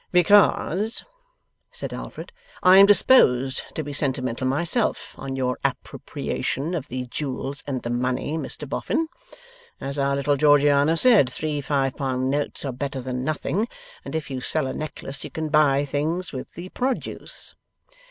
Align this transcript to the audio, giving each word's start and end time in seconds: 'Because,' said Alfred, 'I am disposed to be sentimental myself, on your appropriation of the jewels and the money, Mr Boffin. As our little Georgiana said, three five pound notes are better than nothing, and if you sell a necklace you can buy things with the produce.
'Because,' 0.11 1.03
said 1.71 1.93
Alfred, 1.93 2.31
'I 2.63 2.77
am 2.79 2.85
disposed 2.87 3.61
to 3.75 3.83
be 3.83 3.93
sentimental 3.93 4.47
myself, 4.47 5.13
on 5.15 5.35
your 5.35 5.59
appropriation 5.63 6.73
of 6.73 6.87
the 6.87 7.05
jewels 7.05 7.63
and 7.67 7.83
the 7.83 7.91
money, 7.91 8.35
Mr 8.35 8.67
Boffin. 8.67 9.09
As 9.79 9.99
our 9.99 10.15
little 10.15 10.37
Georgiana 10.37 10.97
said, 10.97 11.29
three 11.29 11.61
five 11.61 11.95
pound 11.97 12.31
notes 12.31 12.65
are 12.65 12.71
better 12.73 12.99
than 12.99 13.23
nothing, 13.23 13.67
and 14.03 14.15
if 14.15 14.31
you 14.31 14.41
sell 14.41 14.65
a 14.65 14.73
necklace 14.73 15.23
you 15.23 15.29
can 15.29 15.49
buy 15.49 15.85
things 15.85 16.33
with 16.33 16.53
the 16.55 16.69
produce. 16.69 17.53